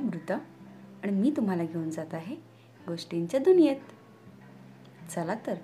[0.00, 0.34] अमृता
[1.02, 2.36] आणि मी तुम्हाला घेऊन जात आहे
[2.88, 3.76] गोष्टींच्या दुनियेत.
[5.10, 5.54] चला तर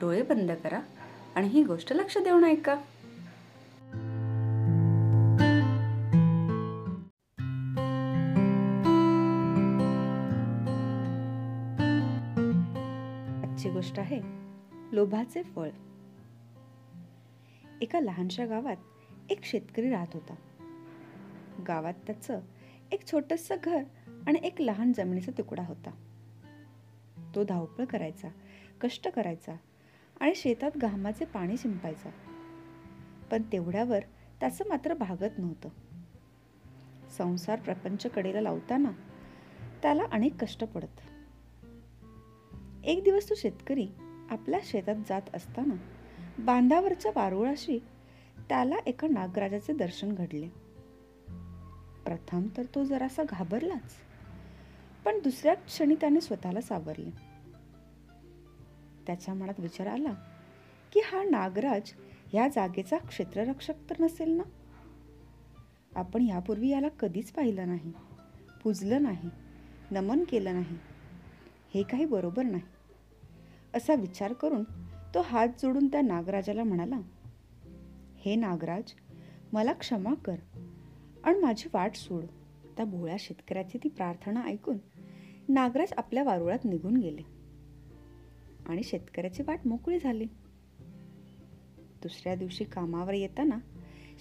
[0.00, 0.80] डोळे बंद करा
[1.34, 2.72] आणि ही गोष्ट लक्ष देऊन ऐका.
[13.42, 14.20] आजची गोष्ट आहे
[14.92, 15.68] लोभाचे फळ.
[17.80, 18.76] एका लहानशा गावात
[19.30, 20.34] एक शेतकरी राहत होता.
[21.68, 22.40] गावात त्याचं
[22.92, 23.82] एक छोटंसं घर
[24.26, 25.90] आणि एक लहान जमिनीचा तुकडा होता.
[27.34, 28.28] तो धावपळ करायचा
[28.80, 29.54] कष्ट करायचा
[30.20, 32.10] आणि शेतात घामाचे पाणी शिंपायचा.
[33.30, 34.00] पण तेवढ्यावर
[34.40, 35.68] त्याचं मात्र भागत नव्हतं.
[37.18, 38.90] संसार प्रपंच कडेला लावताना
[39.82, 41.00] त्याला अनेक कष्ट पडत.
[42.84, 43.88] एक दिवस तो शेतकरी
[44.30, 45.74] आपल्या शेतात जात असताना
[46.38, 47.78] बांधावरच्या वारुळाशी
[48.48, 50.59] त्याला एका नागराजाचे दर्शन घडले.
[52.10, 53.92] प्रथम तर तो जरासा घाबरलाच.
[55.04, 57.10] पण दुसऱ्या क्षणी त्याने स्वतःला सावरले.
[59.06, 60.12] त्याच्या मनात विचार आला
[60.92, 61.92] की हा नागराज
[62.34, 64.42] या जागेचा क्षेत्ररक्षक तर नसेल ना?
[65.96, 67.92] आपण यापूर्वी याला कधीच पाहिलं नाही
[68.62, 69.30] पुजलं नाही
[69.90, 70.76] नमन केलं नाही.
[71.74, 72.62] हे काही बरोबर नाही.
[73.74, 74.64] असा विचार करून
[75.14, 77.00] तो हात जोडून त्या नागराजाला म्हणाला
[78.18, 78.92] हे नागराज
[79.52, 80.34] मला क्षमा कर.
[81.24, 82.24] आणि माझी वाट सोड.
[82.76, 84.76] त्या भोळ्या शेतकऱ्याची ती प्रार्थना ऐकून
[85.48, 87.22] नागराज आपल्या वारुळात निघून गेले.
[88.66, 90.24] आणि शेतकऱ्याची वाट मोकळी झाली.
[92.02, 93.58] दुसऱ्या दिवशी कामावर येताना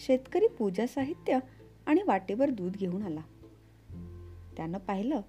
[0.08, 1.39] शेतकरी पूजा साहित्य
[1.86, 3.22] आणि वाटेवर दूध घेऊन आला.
[4.58, 5.22] त्यानं पाहिलं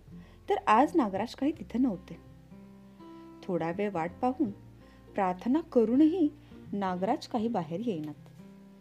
[0.48, 2.16] तर आज नागराज काही तिथं नव्हते.
[3.42, 4.50] थोडा वेळ वाट पाहून
[5.14, 6.28] प्रार्थना करूनही
[6.72, 8.30] नागराज काही बाहेर येईनात.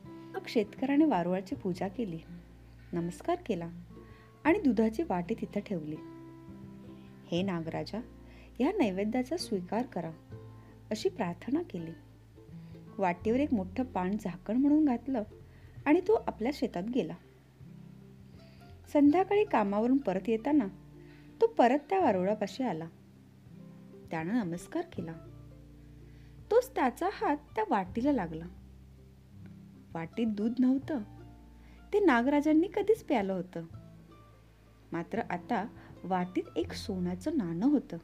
[0.05, 2.19] मग शेतकऱ्याने वारुळाची पूजा केली.
[2.93, 3.69] नमस्कार केला
[4.43, 5.95] आणि दुधाची वाटी तिथं ठेवली.
[7.31, 8.01] हे नागराजा
[8.59, 10.11] या नैवेद्याचा स्वीकार करा
[10.91, 11.91] अशी प्रार्थना केली.
[12.97, 15.23] वाटीवर एक मोठं पान झाकण म्हणून घातलं
[15.85, 17.15] आणि तो आपल्या शेतात गेला.
[18.93, 20.67] संध्याकाळी कामावरून परत येताना
[21.41, 22.87] तो परत त्या वारुळापाशी आला.
[24.11, 25.13] त्यानं नमस्कार केला.
[26.51, 28.45] तोच त्याचा हात त्या वाटीला लागला.
[29.93, 31.18] वाटीत दूध नव्हतं
[31.93, 33.65] ते नागराजांनी कधीच प्यालं होतं.
[34.91, 35.67] मात्र आता
[36.03, 37.97] वाटीत एक सोन्याचं नाणं होतं.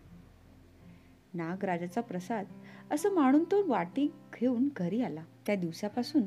[1.34, 2.46] नागराजाचा प्रसाद
[2.92, 5.24] असं मानून तो वाटी घेऊन घरी आला.
[5.46, 6.24] त्या दिवसापासून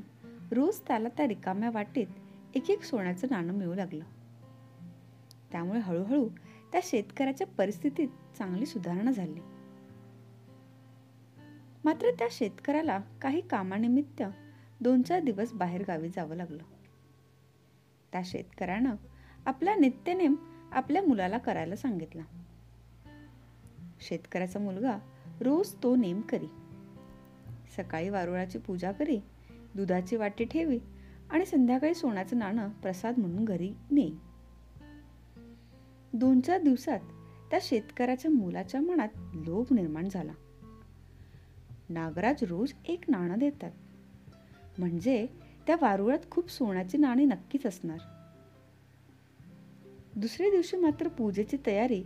[0.52, 2.06] रोज त्याला त्या रिकाम्या वाटीत
[2.54, 4.04] एक एक सोन्याचं नाणं मिळू लागलं.
[5.52, 6.28] त्यामुळे हळूहळू
[6.72, 8.08] त्या शेतकऱ्याच्या परिस्थितीत
[8.38, 9.41] चांगली सुधारणा झाली.
[11.84, 14.22] मात्र त्या शेतकऱ्याला काही कामानिमित्त
[14.80, 16.62] दोन चार दिवस बाहेर गावी जावं लागलं.
[18.12, 18.94] त्या शेतकऱ्यानं
[19.46, 20.34] आपला नित्यनेम
[20.72, 22.22] आपल्या मुलाला करायला सांगितला.
[24.00, 24.98] शेतकऱ्याचा मुलगा
[25.41, 26.47] रोज तो नेम करी.
[27.76, 29.20] सकाळी वारुळाची पूजा करी
[29.74, 30.78] दुधाची वाटी ठेवी
[31.30, 34.14] आणि संध्याकाळी सोन्याचं नाणं प्रसाद म्हणून घरी नेई.
[36.12, 37.00] दोन चार दिवसात
[37.50, 40.32] त्या शेतकऱ्याच्या मुलाच्या मनात लोभ निर्माण झाला.
[41.88, 43.70] नागराज रोज एक नाणं देतात.
[44.78, 45.26] म्हणजे
[45.68, 47.98] त्या वारुळात खूप सोन्याची नाणी नक्कीच असणार.
[50.16, 52.02] दुसऱ्या दिवशी मात्र पूजेची तयारी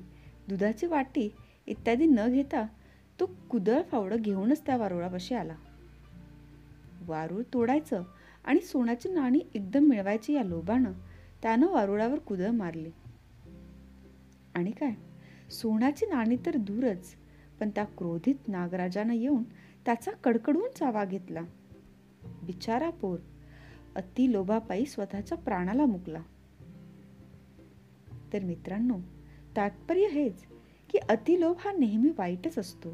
[0.49, 1.35] दुधाची वाटी
[1.67, 2.67] इत्यादी न घेता
[3.21, 5.55] तो कुदळ फावडं घेऊनच त्या वारुळापाशी आला.
[7.07, 8.03] वारूळ तोडायचं
[8.45, 10.93] आणि सोन्याची नाणी एकदम मिळवायची या लोभानं
[11.43, 12.91] त्यानं वारुळावर कुदळ मारली.
[14.55, 14.93] आणि काय
[15.51, 17.15] सोन्याची नाणी तर दूरच
[17.61, 19.43] पण त्या क्रोधित नागराजानं येऊन
[19.85, 21.41] त्याचा कडकडून चावा घेतला.
[22.25, 23.19] बिचारा पोर
[23.97, 26.23] अति लोभापायी स्वतःच्या प्राणाला मुकला.
[28.33, 28.99] तर मित्रांनो
[29.57, 30.45] तात्पर्य हेच
[30.91, 32.91] की अतिलोभ हा नेहमी वाईटच असतो.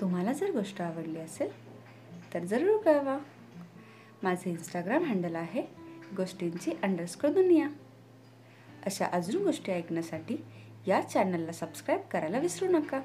[0.00, 1.50] तुम्हाला जर गोष्ट आवडली असेल
[2.34, 3.18] तर जरूर कळवा.
[4.22, 5.62] माझे इंस्टाग्राम हँडल आहे
[6.16, 7.68] गोष्टींची अंडरस्कोर दुनिया.
[8.86, 10.36] अशा अजून गोष्टी ऐकण्यासाठी
[10.86, 13.00] या चॅनलला सबस्क्राईब करायला विसरू नका.